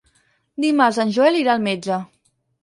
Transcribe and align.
Dimarts 0.63 0.99
en 1.03 1.13
Joel 1.19 1.37
irà 1.43 1.53
al 1.55 1.63
metge. 1.67 2.01